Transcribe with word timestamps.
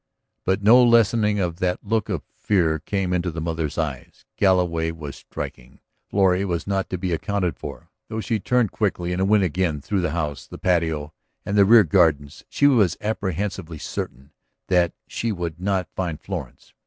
But 0.45 0.63
no 0.63 0.83
lessening 0.83 1.39
of 1.39 1.57
that 1.57 1.83
look 1.85 2.09
of 2.09 2.23
fear 2.35 2.79
came 2.79 3.13
into 3.13 3.29
the 3.29 3.39
mother's 3.39 3.77
eyes. 3.77 4.25
Galloway 4.35 4.89
was 4.89 5.15
striking, 5.15 5.79
Florrie 6.09 6.43
was 6.43 6.65
not 6.65 6.89
to 6.89 6.97
be 6.97 7.11
accounted 7.13 7.55
for. 7.55 7.91
Though 8.07 8.19
she 8.19 8.39
turned 8.39 8.71
quickly 8.71 9.13
and 9.13 9.29
went 9.29 9.43
again 9.43 9.79
through 9.79 10.01
the 10.01 10.09
house, 10.09 10.47
the 10.47 10.57
patio, 10.57 11.13
and 11.45 11.55
the 11.55 11.65
rear 11.65 11.83
gardens, 11.83 12.43
she 12.49 12.65
was 12.65 12.97
apprehensively 12.99 13.77
certain 13.77 14.31
that 14.69 14.91
she 15.07 15.31
would 15.31 15.59
not 15.59 15.87
find 15.95 16.19
Florence. 16.19 16.73